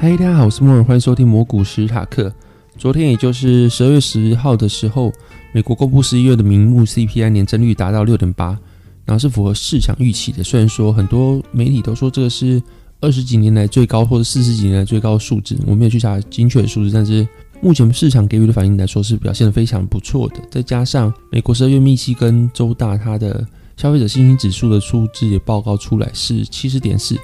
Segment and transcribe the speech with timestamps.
[0.00, 2.32] 嗨，大家好，我是莫尔，欢迎收听摩股史塔克。
[2.76, 5.12] 昨天，也就是十二月十号的时候，
[5.52, 8.56] 美国公布十一月的名目 CPI 年增率达到六点八，
[9.04, 10.44] 然后是符合市场预期的。
[10.44, 12.62] 虽然说很多媒体都说这个是
[13.00, 17.26] 二十几年来最高，或者四十几年来最高的数字，我没有去查精确的数字，但是
[17.60, 20.36] 目前市场给予的反应来说是表现得非常不错的。
[20.48, 23.44] 再加上美国十二月密西根州大它的
[23.76, 27.16] 消费者信心指数的数字也报告出来是七十点四。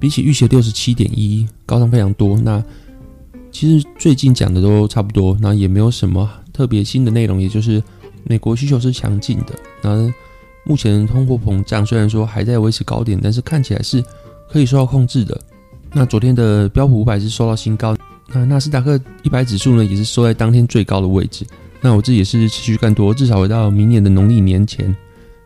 [0.00, 2.36] 比起预期六十七点一，高上非常多。
[2.38, 2.64] 那
[3.52, 7.40] 其实最近讲的都差不多，那也没有什么特别新的内容。
[7.40, 7.82] 也就是
[8.24, 10.10] 美国需求是强劲的，那
[10.64, 14.02] 目前通货膨胀虽然说还在维持高点，但是看起来是
[14.50, 15.38] 可以受到控制的。
[15.92, 17.94] 那昨天的标普五百是收到新高，
[18.28, 21.44] 那纳斯达克一百指数呢也是收在当天最高的位置。
[21.82, 24.96] 那我自己也是持续干多，至少回到明年的农历年前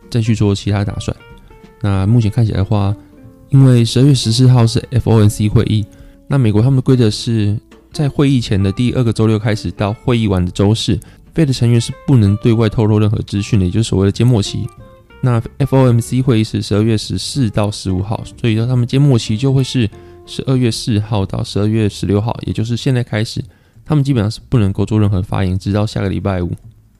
[0.09, 1.15] 再去做其他打算。
[1.81, 2.95] 那目前看起来的话。
[3.49, 5.85] 因为十二月十四号是 FOMC 会议，
[6.27, 7.57] 那美国他们的规则是
[7.93, 10.99] 在会议前的第二个周六开始到会议完的周四
[11.33, 14.67] ，Fed 成员是不能对外透露任何资讯的，也就是所谓的缄默期。
[15.21, 19.89] 那 FOMC 会议是十二月十四到十五号，所以说他们缄默期就会是
[20.25, 23.43] 十二月四号到十二月十六号，也就是现在开始，
[23.85, 26.51] 他们基本上是不能够做任何发言，直到下个礼拜五。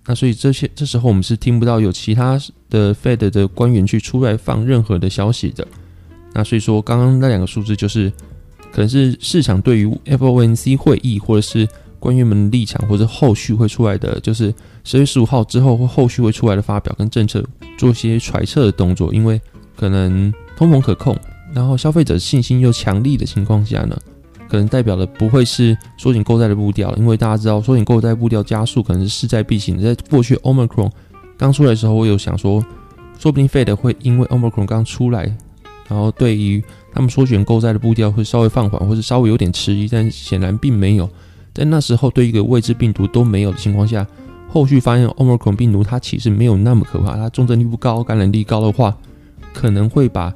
[0.07, 5.67] 那所以这些这时候我们是听不到有其他的 Fed 的官员去出来放任何的消息的。
[6.37, 8.11] 那所以说，刚刚那两个数字就是，
[8.73, 11.65] 可能是市场对于 FOMC 会议或者是
[11.97, 17.41] 官员们的立场，或者后续会出来的，就是十月十五号之后或后续会出来的发表跟政策，
[17.77, 19.13] 做一些揣测的动作。
[19.13, 19.39] 因为
[19.77, 21.17] 可能通膨可控，
[21.53, 23.97] 然后消费者信心又强力的情况下呢，
[24.49, 26.93] 可能代表的不会是缩紧购债的步调。
[26.97, 29.81] 因为大家知道，缩紧购债步调加速，可能是势在必行。
[29.81, 30.91] 在过去 Omicron
[31.37, 32.61] 刚出来的时候，我有想说，
[33.17, 35.33] 说不定 Fed 会因为 Omicron 刚出来。
[35.87, 41.09] 然后对于他们缩减购债的步调会稍微放缓，或者稍微有点迟疑，但显然并没有。
[41.53, 44.05] 在那时候，对一个未知病毒都没有的情况下，
[44.49, 48.95] 后续发现 Omicron 病毒它其实没有那么可怕，它重症率不高，感染力高的话，
[49.53, 50.33] 可能会把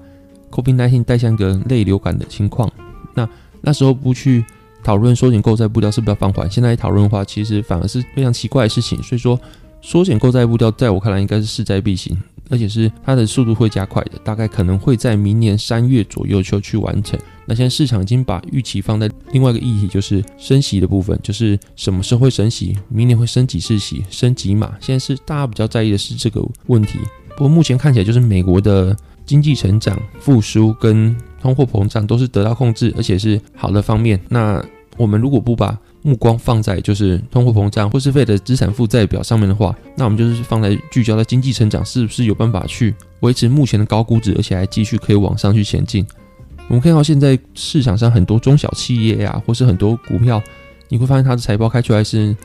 [0.52, 2.72] COVID-19 带向一个类流感的情况。
[3.14, 3.28] 那
[3.62, 4.46] 那时候不去
[4.81, 9.02] 讨论缩减购债步调是不是要放缓，现在讨论的话，其实反而是非常奇怪的事情。
[9.04, 9.38] 所以说，
[9.81, 12.18] 缩减购债步调在我看来应该是势在必行。
[12.50, 17.18] 而且是它的速度会加快的，大概可能会在明年三月左右就去完成。
[17.46, 24.76] 那现在市场已经把预期放在另外一个议题，就是升息的部分，就是什么时候会升息，明年会升几次息，升几码。
[24.80, 27.00] 现在是大家比较在意的是这个问题。
[27.30, 28.96] 不过目前看起来，就是美国的
[29.26, 34.20] 经济成长复苏跟通货膨胀都是得到控制，而且是好的方面。
[34.30, 34.64] 那
[34.98, 46.06] 我们如果不把目光放在就是通货膨胀或是费的资产负债表上面的话，那我们就是放在聚焦在经济成长是不是有办法去维持目前的高估值，而且还继续可以往上去前进。
[46.70, 50.42] 我们看到现在市场上很多中小企业呀、或是很多股票，
[50.88, 52.36] 你会发现它的财报开出来是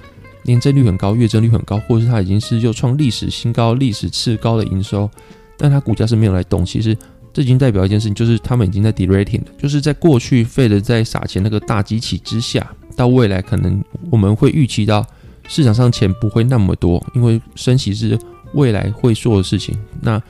[0.42, 5.08] 年增率很高，月增率很高，或是它已经是又创历史新高、历史次高的营收，
[5.56, 6.64] 但它股价是没有来动。
[6.64, 6.96] 其实
[7.32, 12.68] 这已经代表一件事情，就是他们已经在 de-rating 了，就是在过去 Fed 在撒钱那个大机器之下。
[12.96, 15.06] 到未来可能我们会预期到
[15.48, 18.18] 市场上钱不会那么多，因为升息是
[18.54, 19.76] 未来会做的事情。
[20.00, 20.20] 那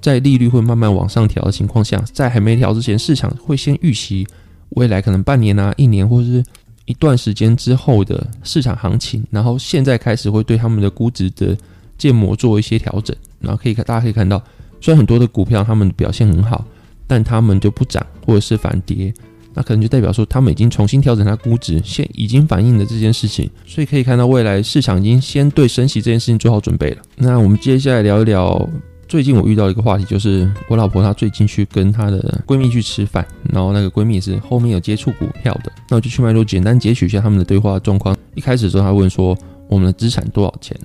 [0.00, 4.26] 在利率会慢慢往上调的情况下，在还没调之前，市场会先预期
[4.70, 6.42] 未来可能半年啊、一年或者是
[6.84, 11.56] 一段时间之后的市场行情，然后现在开始会对他们的估值的
[11.98, 13.14] 建模做一些调整。
[13.40, 14.42] 然后可以看，大家可以看到，
[14.80, 16.64] 虽然很多的股票他们表现很好，
[17.06, 19.12] 但他们就不涨或者是反跌。
[19.54, 27.02] 那可能就代表说，他们已经重新调整它估值，现已经反映了这件事情，所以可以看到未来市场已经先对升息这件事情做好准备了。
[27.16, 28.68] 那我们接下来聊一聊，
[29.08, 38.16] 最近我遇到一个话题，就是我老婆她最近去跟她的闺蜜去吃饭，然后那个闺蜜是后面有接触股票的，那我就去脉络简单截取一下他们的对话状况。
[38.36, 39.36] 一开始的时候，她问说
[39.68, 40.76] 我们的资产多少钱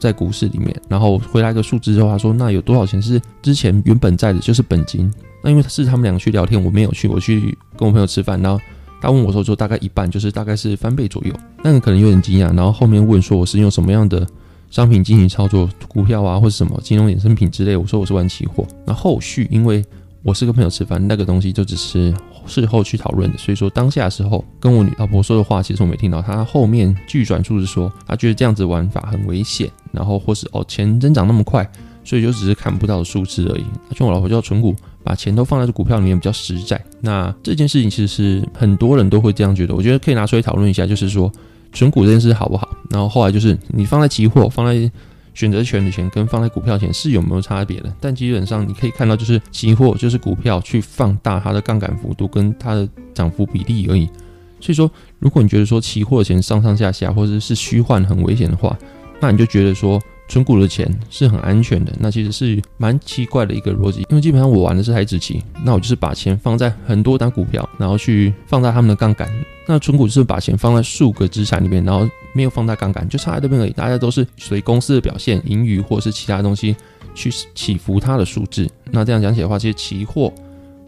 [0.00, 5.08] 在股市里面，然后回来一个数字之后，她说那有多少钱是之前原本在的，就是本金。
[5.42, 8.60] 那因为是他们两个去聊天，我没有去，我去跟我朋友吃饭，然后
[9.00, 11.32] 他问我说，说大概一半，就是大概是翻倍左右。
[11.62, 14.26] 那个可能有点惊讶，然后后面问说我是用什么样的
[14.70, 18.66] 商品进行操作，股票啊或者什么金融衍生品之类，我说我是玩期货。
[18.84, 19.84] 那后续因为
[20.24, 22.12] 我是跟朋友吃饭，那个东西就只是
[22.46, 26.20] 事后去讨论的，所以说当下的时候跟我女老婆说的话，其实我没听到。
[26.20, 31.70] 他后面据转述是说，他觉得这样子玩法很危险，然后或是哦钱增长那么快。
[32.04, 33.64] 所以就只是看不到数字而已。
[33.94, 34.74] 像我老婆叫存股，
[35.08, 36.78] 把钱都放在这股票里面比较实在。
[37.00, 39.74] 那这件事情其实是很多人都会这样觉得。
[39.74, 41.32] 我觉得可以拿出来讨论一下，就是说
[41.72, 42.68] 存股这件事好不好？
[42.90, 44.90] 然后后来就是你放在期货、放在
[45.32, 47.90] 选择权的钱跟放在股票钱是有没有差别的？
[47.98, 54.06] 但基本上你可以看到，就是期货就是股票去放大它的杠杆幅度跟它的涨幅比例而已。
[54.60, 58.76] 所以说，如果你觉得说期货的钱上上下下，或者是虚幻很危险的话，
[59.20, 61.92] 那你就觉得说存股的钱是很安全的。
[61.98, 69.28] 那其实是蛮奇怪的一个逻辑，因为基本上我玩的是海子棋，那我就是把钱放在很多单股票，然后去放大他们的杠杆。
[69.66, 73.70] 那存股就是把钱放在数个资产里面，然后没有放大杠杆，就差在这边而已。
[73.70, 76.76] 大家都是随公司的表现、盈余或是其他东西
[77.14, 78.68] 去起伏它的数字。
[78.90, 80.32] 那这样讲起来的话，其实期货。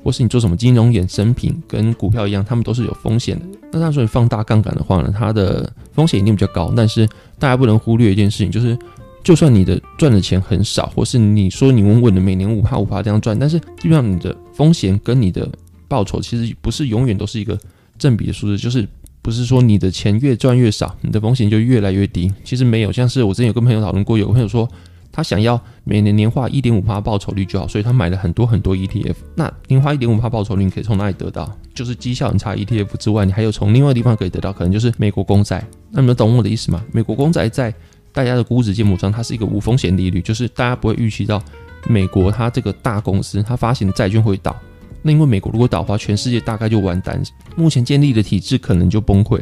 [0.03, 3.45] 或是你做什么金融衍生品，跟股票一样，他们都是有风险的。
[3.65, 6.73] 那当然说你放大杠杆的话呢，它的风险一定比较高。
[6.75, 7.07] 但是
[7.39, 8.75] 大家不能忽略一件事情，就是
[9.23, 15.49] 就算你的赚的钱很少，或是你说你稳稳的每年五趴五趴这样赚，但是基本上你的风险跟你的
[15.89, 17.59] 报酬其实不是永远都是一个
[17.99, 18.87] 正比的数字，就是
[19.23, 22.33] 不是说你的钱越赚越少，你的风险就越来越低。
[22.45, 24.69] 其实没有，像是我之前有跟朋友讨论过，有朋友说。
[25.13, 29.17] 他想要每年年化一点五趴报酬率就好，所以他买了很多很多 ETF。
[29.35, 31.53] 那年化一点五趴报酬率你可以从哪里得到？
[31.75, 35.67] 就是绩效很差 ETF 之外，你还有从另外地方可以得到，可能就是美国公债。
[35.91, 36.81] 那你们懂我的意思吗？
[36.93, 37.75] 美国公债在
[38.13, 41.43] 大家的估值建模上，它是一个无风险利率，就是大家不会预期到
[41.89, 44.55] 美国它这个大公司它发行的债券会倒。
[45.03, 47.23] 那因为美国如果倒的话，全世界大概就完蛋，
[47.57, 49.39] 目前建立的体制可能就崩溃。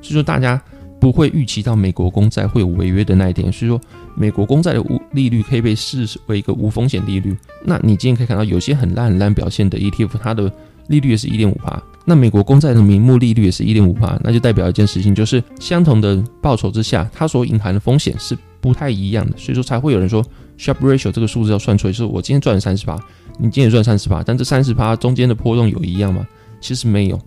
[0.00, 0.60] 所以说大家。
[1.00, 3.80] 不会预期到美国公债会有违约的那一天，所以说
[4.14, 7.36] 美国公债的无利率可以被视为一个无风险利率。
[7.64, 10.48] 那你今天可以看到有些很烂很烂表现的 ETF，它的
[10.92, 11.82] 利率也是一点五趴。
[12.04, 19.36] 那美国公债的名目利率也是一点五趴，那就代表一件事情，就是相同的报酬之下，它所隐含的风险是不太一样的。
[19.36, 20.22] 所以说才会有人说
[20.56, 22.96] s h a r p ratio 这个数字要算出来，就是我今天赚了三十趴，
[23.38, 26.26] 你今天赚三十趴，但这三十趴中间的波动有一样吗？
[26.60, 27.18] 其实没有。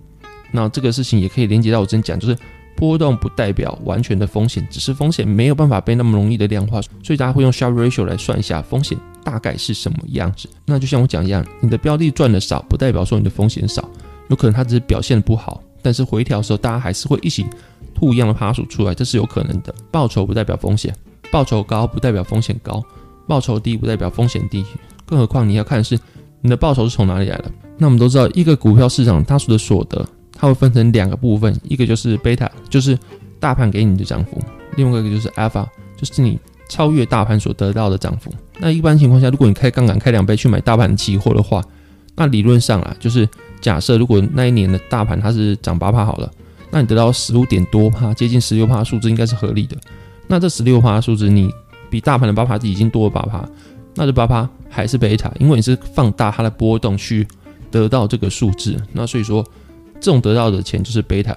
[0.52, 2.38] 那这个事情也可以连接到我之前讲，就是。
[2.78, 10.48] 波动不代表完全的风险，只是风险没有办法被那么容易的量化，所以大家会用 s h a r p ratio 来算一下风险大概是什么样子。
[10.64, 13.84] 那就像我讲一样，你的标的赚的少，不代表说你的风险少，
[14.30, 17.46] 有可能它只是表现的不好，但是回调的时候大家还是会一起
[17.94, 19.74] 吐一样的趴数出来，这是有可能的。
[19.92, 20.96] 报酬不代表风险，
[21.32, 22.82] 报酬高不代表风险高，
[23.28, 24.64] 报酬低不代表风险低，
[25.06, 26.00] 更何况你要看的是
[26.40, 27.52] 你的报酬是从哪里来的。
[27.78, 30.08] 那我们都知道，一个股票市场它所的所得。
[30.38, 33.00] 它会分成两个部分，一个就是贝塔，就是
[33.40, 34.38] 大盘给你的涨幅；
[34.76, 36.38] 另外一个就是阿尔法，就是你
[36.70, 38.32] 超越大盘所得到的涨幅。
[38.60, 41.64] 那一般情况下，如果你开杠杆开两倍去买大盘期货的话，
[42.16, 43.28] 那理论上啊，就是
[43.62, 46.32] 假设如果那一年的大盘它是涨八趴好了，
[46.72, 49.76] 那你得到十五点多趴，接近十六趴数字应该是合理的。
[50.28, 51.50] 那这十六趴数字，你
[51.90, 53.48] 比大盘的八趴已经多了八趴，
[53.96, 57.28] 那这八趴还是贝塔，因为你是放大它的波动去
[57.70, 58.76] 得到这个数字。
[58.92, 59.46] 那所以说。
[60.02, 61.36] 这种得到的钱就是贝塔。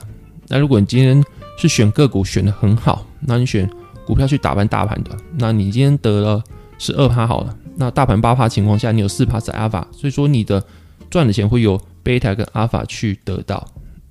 [0.49, 1.25] 那如果你今天
[1.57, 3.71] 是选个股选得很好，那你选
[4.09, 6.43] 股票去打败大盘的，那你今天得了
[6.79, 7.55] 十二趴好了。
[7.77, 10.65] 那大盘八趴情况下，你有四趴是阿尔法，所以说你的
[11.11, 13.63] 赚的钱会由贝塔跟阿尔法去得到。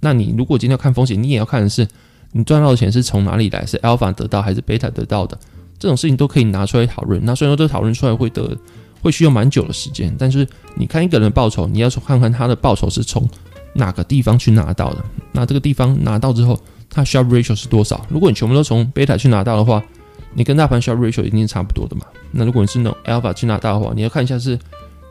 [0.02, 1.88] 那你如果今天要看风险，你也要看的是
[2.32, 5.36] 你赚到的钱是从哪里来，是阿尔法得到还是贝塔得到的？
[5.80, 7.20] 这种事情都可以拿出来讨论。
[7.26, 8.56] 那虽然说这讨论出来会得
[9.02, 13.28] 会需要蛮久的时间，但是你看一个人的报酬，你要说看看他的报酬是从。
[13.74, 15.06] 哪个地方去拿到的？
[15.32, 16.60] 那这个地方拿到之后，
[16.98, 18.04] 它 s h a r p ratio 是多少？
[18.10, 19.84] 如果你全部都从贝塔去拿到的话，
[20.34, 22.02] 你跟大盘 s h a r p ratio 一定是差不多的嘛。
[22.32, 24.58] 那如果你是那种 Alpha 去拿到的话，你要看一下是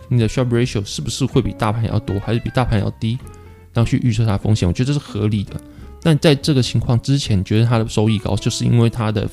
[0.09, 3.17] 你的 s h a r p ratio 是不是会比大盘要多，还是比大盘要低，
[3.73, 4.69] 然后去预测它风险。
[4.69, 5.53] 我觉得这是合理的。
[6.03, 9.29] 但在这个情况之前，觉得它的收益高，就是因为它的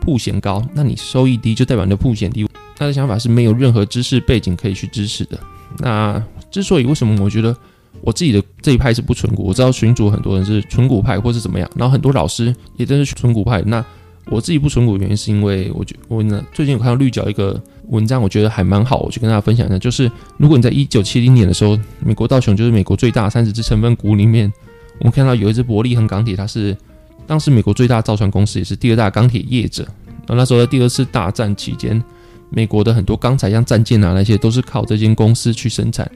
[0.00, 0.64] 曝险高。
[0.74, 2.48] 那你收益低，就代表你的曝险低。
[2.76, 5.36] 他的想法是没有任何知识背景可以去支持的。
[5.78, 7.56] 那之所以为什么我觉得？
[8.02, 13.62] 我自己的这一派是不存股，我知道群主很多人是存股派或是怎么样，然后很多老师也都是存股派。
[13.62, 13.84] 那
[14.26, 19.78] 我自己不存股原因是因为我觉我呢最近有看到绿角一个文章，我觉得还蛮好，我去跟大家分享一下。
[19.78, 24.52] 就是如果你在一九七零年的时候，美国道琼就是美国最大三十只成分股里面，
[24.98, 26.76] 我们看到有一只伯利恒钢铁，它是
[27.26, 29.86] 当时美国最大造船公司，也是第二大钢铁业者。
[30.28, 32.02] 那那时候在第二次大战期间，
[32.48, 36.10] 美国的很多钢材像战舰啊那些都是靠这间公司去生产。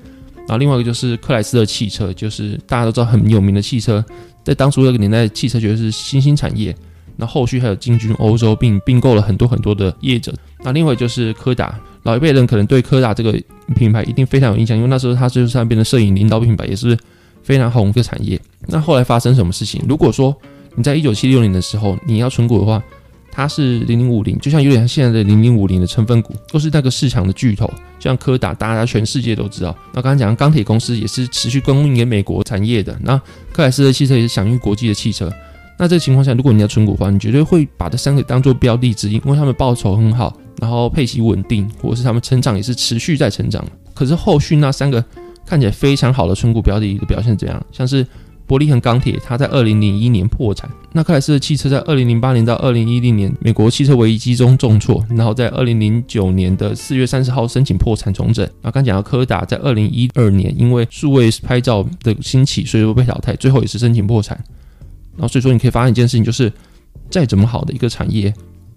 [0.48, 4.04] 然后另外一个就是克莱斯勒汽车，就是大家都知道很有名的汽车，
[4.44, 6.74] 在当初那个年代，汽车绝对是新兴产业。
[7.18, 10.34] 那后续还有进军欧洲，并并购了很多很多的业者。
[10.62, 13.32] 那另外就是柯达，老一辈人可能对柯达这个
[13.74, 16.96] 品牌一定非常有印象，因为那时候它就是那边的摄影领导品牌，也是
[17.42, 18.38] 非常红的产业。
[18.66, 19.82] 那后来发生什么事情？
[19.88, 20.36] 如果说
[20.74, 22.82] 你在一九七六年的时候你要存股的话，
[23.37, 29.76] 它是零零五零，就像有点像现在的零零五零的成分股，都是那个市场的巨头，像柯达，大家全世界都知道。
[29.93, 32.99] 那刚刚讲钢铁公司也是持续供应给美国产业的。
[33.02, 33.21] 那
[33.52, 35.31] 克莱斯勒汽车也是享誉国际的汽车。
[35.78, 43.62] 那这个情况下，如果你要存股的话，你绝对会把这三个当做标的之一，因为他们报酬很好，然后配息稳定，或者是他们成长也是持续在成长。
[43.93, 45.05] 可是后续那三个
[45.45, 47.62] 看起来非常好的存股标的的表现怎样？
[47.71, 48.07] 像是
[48.46, 50.70] 伯利恒钢铁，它在二零零一年破产。
[50.92, 58.48] 那克莱斯勒汽车在二零零八年到二零一零年，美国汽车危机中重挫，然后在二零零九年的四月三十号申请破产重整。
[58.62, 64.38] 那刚讲到柯达在二零一二年因为数位拍照的兴起，所以说被淘汰，最后也是申请破产。
[65.16, 66.52] 然后所以说你可以发现一件事情，就是
[67.10, 68.32] 再怎么好的一个产业。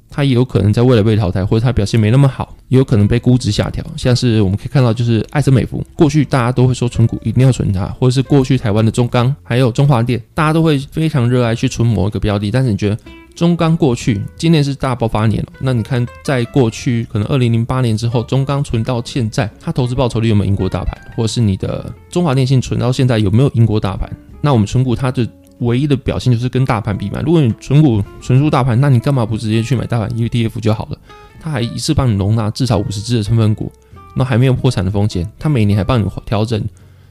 [0.10, 3.86] 它也有可能在未来被淘汰，或者它表现没那么好，也有可能被估值下调。
[3.96, 12.50] 像是我们可以看到，就是艾森美孚，过去大家都会说存股一定要存它，或者是过去台湾的中钢，还有中华电，大家都会非常热爱去存某一个标的。
[12.50, 12.98] 但是你觉得
[13.36, 20.98] 中钢过去今年是大爆发年，那你看在过去可能二零零八年之后，中钢存到现在，它投资报酬率有没有赢过大盘？
[21.16, 24.10] 或者是你的中华电信存到现在有没有赢过大盘？
[24.42, 25.28] 那我们存股它的。
[25.60, 27.22] 唯一的表现就是跟大盘比嘛。
[27.26, 30.98] 如果你存股存入大盘，那你干嘛不直接去买大盘 ETF 就好了？
[31.40, 33.72] 它还一次帮你容纳至少五十只的成分股，
[34.16, 35.30] 那还没有破产的风险。
[35.40, 36.62] 它每年还帮你调整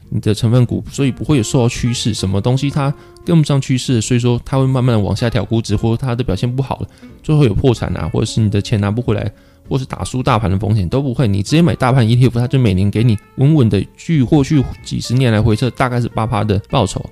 [0.09, 2.13] 你的成分股，所以不会有受到趋势。
[2.13, 2.93] 什么东西它
[3.25, 6.87] 跟不上趋势，所以说它会慢慢的往下调估值，或者它的表现不好了，
[7.23, 9.31] 最后有破产啊，或者是你的钱拿不回来，
[9.67, 11.27] 或是打输大盘的风险都不会。
[11.27, 17.03] 你直接买大盘 ETF，它就每年给你稳稳的，据过去几十年来回测，大概是八趴的报酬。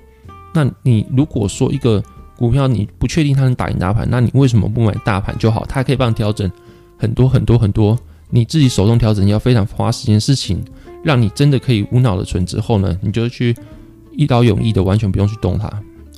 [0.54, 2.02] 那你如果说一个
[2.36, 5.64] 股票你不确定它能打赢大盘，那你为什么不买大盘就好？
[5.66, 6.50] 它可以帮你调整
[6.96, 7.98] 很多很多很多，
[8.30, 10.64] 你自己手动调整要非常花时间的事情，
[11.02, 13.54] 让你真的可以无脑的存之后呢，你就去
[14.12, 15.68] 一劳永逸的完全不用去动它。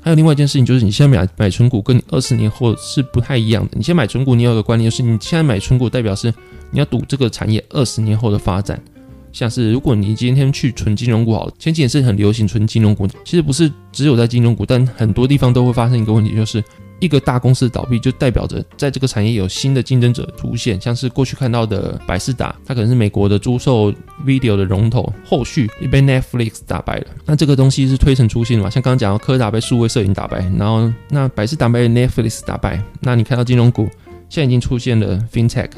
[0.03, 3.71] 还有另外一件事情就是，你现在买买存股跟你二十年后是不太一样的。
[3.73, 6.33] 你现在买存股，你有个观念就是，你现在买存股代表是
[6.71, 8.81] 你要赌这个产业二十年后的发展。
[9.33, 16.63] 像是如果你今天去存金融股好了，前几年是很流行存金融股，其实不是只有在金融股，但很多地方都会发生一个问题，就是
[16.99, 20.79] 一个大公司倒闭，就代表着在这个产业有新的竞争者出现。
[20.81, 23.93] 像是过去看到的百视达，它可能是美国的租售
[24.27, 27.07] video 的龙头，后续也被 Netflix 打败了。
[27.25, 28.69] 那这个东西是推陈出新嘛？
[28.69, 33.89] 像刚刚讲到柯达被数位摄影打败，然后那百视达被 Netflix 打败，那你看到金融股
[34.29, 35.71] 现在已经出现了 FinTech。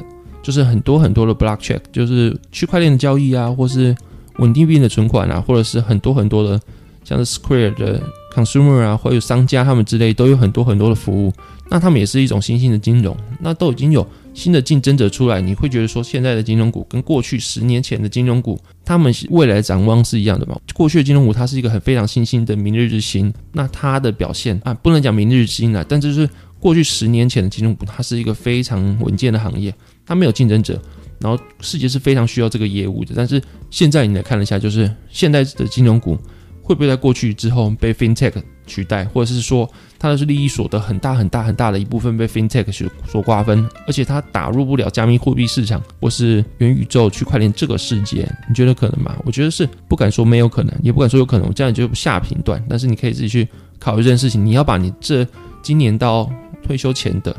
[0.43, 3.95] 就是很多很多的 blockchain，就是区块链的交易啊，或是
[4.39, 6.61] 稳定币的存款啊，或者是很多很多的，
[7.05, 8.03] 像是 Square 的
[8.35, 11.33] consumer 啊，或者商家他们之类，都有很多很多的服务。
[11.71, 15.41] 那他们也是一种新兴的金融，那都已经有新的竞争者出来。
[15.41, 20.55] 你会觉得说，现在的金融股跟过去十年前的金融股，他们未来展望是一样的吗？
[20.75, 26.29] 过去的金融股它是一个很非常新兴的明日之星，那它的表现啊，不能讲明日之星啊，但就是
[26.62, 29.75] 过去十年前的金融股，它是一个非常稳健的行业。
[30.07, 30.81] 它没有竞争者，
[31.19, 33.12] 然后世界是非常需要这个业务的。
[33.16, 36.16] 但是现在你来看了一下，就是现在的金融股
[36.62, 49.16] 会不会在过去之后被 FinTech 取代，或者是说它的是利益所得很大很大很大的一部分被 FinTech 所瓜分，而且它打入不了加密货币市场或是元宇宙区块链这个世界，你觉得可能吗？
[49.25, 52.64] 我觉得是不敢说没有可能，也不敢说有可能，我这样就下评断。
[52.69, 53.49] 但是你可以自己去
[53.81, 55.26] 考虑这件事情，你要把你这
[55.62, 56.31] 今年到
[56.62, 57.35] 退休前的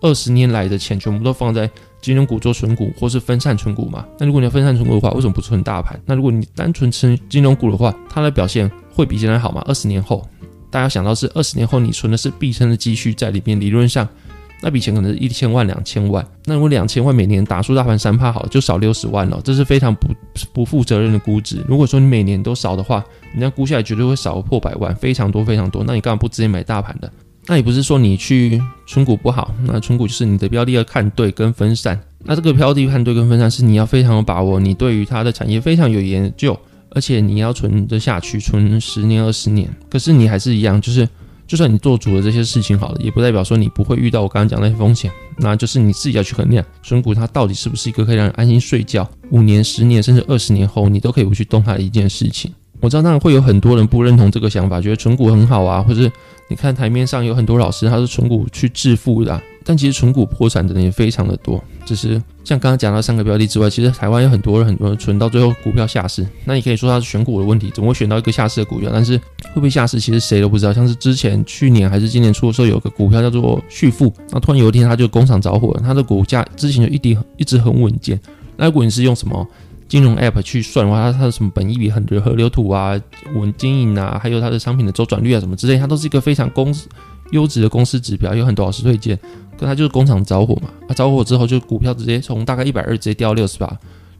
[0.00, 1.70] 二十年来的钱全部都放在。
[2.04, 4.04] 金融股做存股，或是分散存股嘛？
[4.18, 5.98] 那如果你要分散存股的话，为什么不存大盘？
[6.04, 9.64] 那如果你单纯存金融股的话，它的表现会比现在好吗？
[9.66, 10.22] 二十年后，
[10.70, 14.06] 大家想到是二十年后你存的是毕生的积蓄在里面，理论上
[14.60, 16.22] 那笔钱可能是一千万、两千万。
[16.44, 20.08] 那如果两千万每年打输大盘三趴，好，就少六十万了，这是非常不
[20.52, 21.64] 不负责任的估值。
[21.66, 23.02] 如果说你每年都少的话，
[23.32, 25.82] 你这样估下来绝对会少破百万，非常多非常多。
[25.82, 27.10] 那你干嘛不直接买大盘的？
[27.46, 32.00] 那也不是说你去存股不好，那存股就是你的标的要看对跟分散。
[32.24, 36.58] 那这个标的看对跟分散是你要非常有把握，你对于它的产业非常有研究，
[36.90, 39.68] 而且你要存得下去，存十年二十年。
[39.90, 41.06] 可是你还是一样，就是
[41.46, 45.10] 就算你做足了这些事情好了，也不代表说你不会遇到我刚刚讲那些风险。
[45.36, 52.50] 那就是你自己要去衡量，存股它到底是不是一个可以让人安心睡觉，五年、十年甚至二十年后你都可以不去动它的一件事情。
[52.80, 56.10] 我知道当然会有很多人不认同这个想法，觉得存股很好啊，或是
[56.48, 61.62] 你看台面上有很多老师他是存股去致富的，但其实存股破产的人也非常的多。
[61.84, 68.90] 只是像刚刚讲到三个标的之外，其实台湾有很多人很多人存到最后股票下市，那你可以说他是选股的问题，怎么会选到一个下市的股票？
[68.92, 70.72] 但是会不会下市，其实谁都不知道。
[70.72, 78.20] 像是之前去年还是今年初的时候，有个股票叫做旭富，那突然有一天它就工厂着火了，它的股价之前就一直一直很稳健。
[78.56, 79.46] 那如果你是用什么？
[79.94, 83.00] 金融 App 去算的话，它它的什么本益比很多河流图啊，
[83.36, 86.88] 稳经营啊，还有它的商品的周转率啊，什么之类，它都是一个非常公司
[87.30, 89.16] 优质的公司指标，有很多老师推荐。
[89.56, 93.72] 可它就是工厂着火嘛，它着火之后就股票直接从大概一百二直接掉六十八，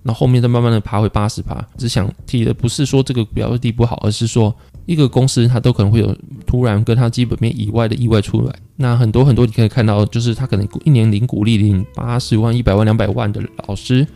[0.05, 1.67] 那后面再慢慢的爬回八十八。
[1.77, 4.55] 只想提的不是说这个标的不好，而是说
[4.87, 6.17] 一个公司它都可能会有
[6.47, 8.55] 突然跟它基本面以外的意外出来。
[8.77, 14.07] 那很多很多你可以看到，就是它可能一年领股利领八十万、一百万、两百万的老师。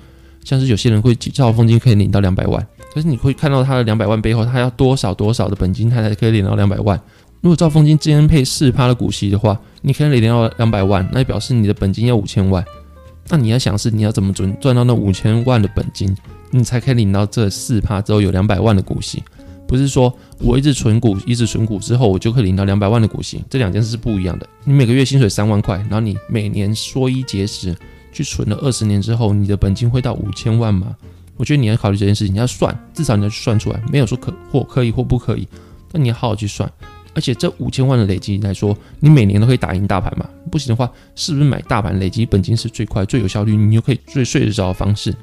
[0.49, 6.99] 像是有些人会照丰金可以领到两百万，可是你会看到他的两百万背后，他要多少多少的本金，他才可以领到两百万。
[7.43, 12.65] 如果兆丰金今天配四趴的股息的话，你可以领到两百万，那表示你的本金要五千万。
[13.29, 16.17] 那你要想是你要怎么赚赚到那五千万的本金，
[16.51, 19.23] 你才可以领到这四趴之后有两百万的股息。
[19.67, 24.49] 不是说我一直存股，一直存股之后，我就可以领到两百万的股息，这两件事是不一样的。
[24.65, 27.77] 你每个月薪水三万块，然后你每年缩衣节食
[28.19, 30.97] 去存了二十年之后，你的本金会到五千万吗？
[31.37, 35.47] 我觉得你要考虑这件事情，你要算，至少你要去算出来，没有说可或可以或不可以，
[35.93, 36.69] 但你要好好去算。
[37.15, 40.29] 而且这五千万的累积来说，你每年都可以打赢大盘嘛？
[40.51, 45.15] 不行的话，是不是买大盘累积本金是最快、最有效率，你又可以最睡得着的方式？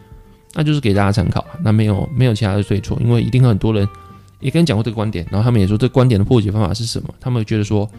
[0.54, 3.86] 那就是给大家参考，那没有没有其他的对错，因为一定很多人。
[4.42, 7.14] 也跟你讲过这个观点，然后他们也说这个观点的破解方法是什么？
[7.20, 7.90] 他们觉得说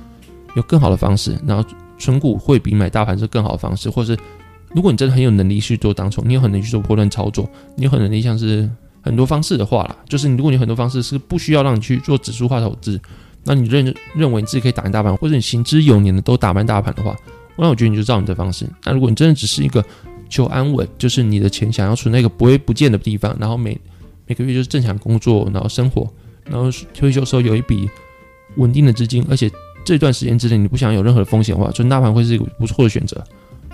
[0.54, 4.16] 有更好的方式，然后存股会比买大盘是更好的方式，或是
[4.76, 8.68] 如果你真的很有能力去做当冲，你有很能去做波段操作，你有很能力像是
[9.00, 13.00] 很多方式的话啦，就是你如果你很多方式是不需要让你去做指数化投资，
[13.44, 17.16] 那你认认为你自己可以打赢大盘，或者你行之有年的都打败大盘的话，
[17.56, 18.66] 那我觉得你就照你的方式。
[18.84, 19.82] 那如果你真的只是一个
[20.28, 23.80] 求安稳，就是你的钱想要存那个不会不见的地方，然后每
[24.26, 26.06] 每个月就是正常工作，然后生活。
[26.44, 27.88] 然后退休时候有一笔
[28.56, 29.50] 稳定的资金，而且
[29.86, 33.24] 这段时间之内你不想有任何的风险的话，存大盘会是一个不错的选择。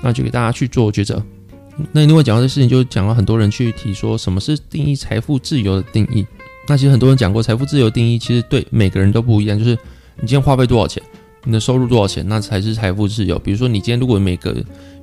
[0.02, 1.23] 那就给大家去做抉择。
[1.90, 6.26] 那另外讲到这事情，就讲了很多人去提说什么是定义财富自由的定义。
[6.68, 9.59] 那其实很多人讲过财富自由定义，其实对每个人都不一样。
[9.59, 9.71] 就是
[10.16, 11.02] 你今天花费多少钱，
[11.44, 13.38] 你的收入多少钱，那才是财富自由。
[13.38, 14.54] 比如说你今天如果每个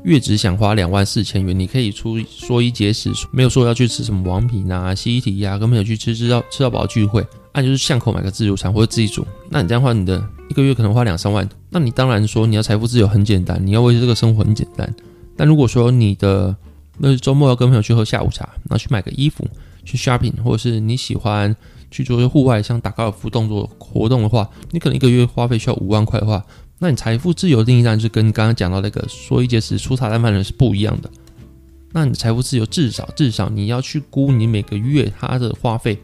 [0.03, 7.25] 月只想花两万四千元，你可以出缩衣节食，没有说要去吃什么王品啊、西提呀，跟朋友去吃吃到吃到饱聚会。
[7.53, 11.47] 那就是巷口买个自助餐或者自己煮，那你这样的话，你的一个月可能花两三万。
[11.69, 14.93] 那你当然说你要财富自由很简单，你要维持这个生活很简单。
[15.35, 16.55] 但如果说你的
[16.97, 19.47] 那周末要跟朋友去喝下午茶，然后去买个衣服，
[19.83, 21.55] 去 shopping，或者是你喜欢
[21.91, 26.45] 去做些户外像打高尔夫动作活动的话，你可能一个月花费需要五万块的话，
[26.77, 31.09] 那你财富自由的定义上就是跟刚刚讲到那个说一件事粗茶淡饭的人是不一样的。
[31.91, 35.97] 那你财富自由至少至少你要去估你每个月他的花费，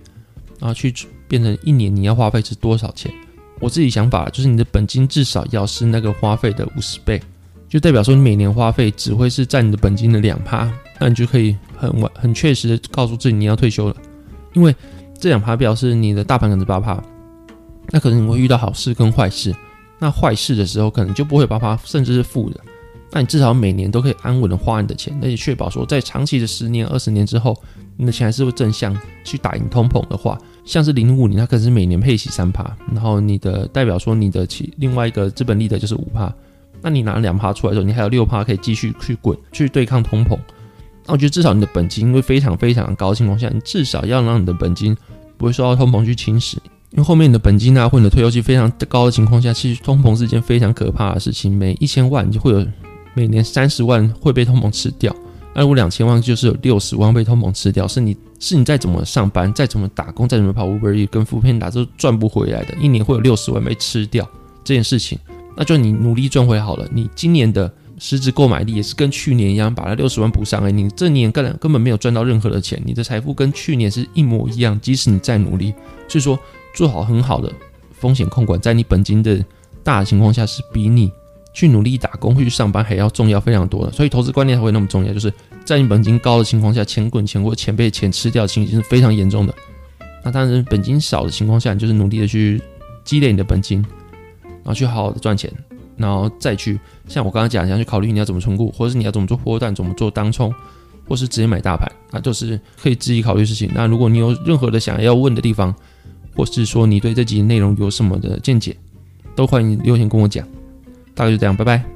[0.59, 0.93] 然后去。
[1.27, 3.11] 变成一年你要花费是多少钱？
[3.59, 7.21] 我自己想法就是你的本金至少要是那个花费的五十倍，
[7.69, 13.95] 就代表说你每年花费只会是占你的本金的两趴，那你就可以很稳很确实的告诉自己你要退休了，
[14.53, 14.75] 因为
[15.17, 17.01] 这两趴表示你的大盘可能是八趴，
[17.91, 19.55] 那可能你会遇到好事跟坏事，
[19.99, 22.59] 那坏事的时候可能就不会八趴，甚至是负的。
[23.11, 27.55] 那你至少每年都可以安稳的花你的钱，而且确保说在长期的十年、二十年之后，
[27.95, 36.33] 你的钱还是会正向去打赢通膨的话，像是零五年它可能是每年配息三趴，然后你的代表说你的其另外一个资本利得就是五趴，
[36.81, 40.37] 那你拿两趴出来的时候，你还有六趴可以继续去滚去对抗通膨。
[41.05, 44.97] 那我觉得至少你的本金因为非常非常高的情况下，你至少要让你的本金
[45.37, 46.55] 不会受到通膨去侵蚀，
[46.91, 52.65] 因为后面你的本金啊或者你的退休金非常高的情况下，其实通膨是一件非常可怕的事情，每一千万就会有。
[53.17, 55.15] 每年三十万会被通膨吃掉，
[55.53, 58.13] 那如果两千万就是有六十万被通膨吃掉，是你
[58.47, 62.75] 是你再怎么上班，再怎么打工，再怎么跑 Uber E 跟 foodpanda 都赚不回来的。
[62.79, 64.23] 一年会有六十万被吃掉
[64.63, 65.17] 这件事情，
[65.57, 66.87] 那就你努力赚回好了。
[66.91, 70.69] 你今年的实质购买力也是跟去年一样，把那六十万补上来。
[70.69, 74.79] 你这年根本根本没有赚到任何的钱，你的财富跟去年是一模一样。
[74.79, 75.73] 即使你再努力，
[76.07, 76.37] 所以说
[76.75, 77.51] 做好很好的
[77.93, 79.43] 风险控管，在你本金的
[79.83, 81.11] 大的情况下，是比你。
[81.55, 85.13] 去努力打工，去上班，还要重要非常多的，所以投资观念才会那么重要。
[85.13, 89.55] 就是在你本金高的情况下，钱滚钱或钱被钱吃掉的情形是非常严重的。
[90.21, 92.61] 那当然，本金少的情况下，你就是努力的去
[93.05, 93.79] 积累你的本金，
[94.43, 95.49] 然后去好好的赚钱，
[95.95, 100.53] 然后再去像我刚刚讲一样，去考虑你要怎么存股，或者是你要怎么做波段，怎么做当冲，
[101.07, 103.71] 或是直接买大盘，那都是可以自己考虑事情。
[103.73, 105.73] 那如果你有任何的想要问的地方，
[106.35, 108.75] 或是说你对这集内容有什么的见解，
[109.37, 110.45] 都欢迎留言跟我讲。
[111.15, 111.94] 大概就这样，拜拜。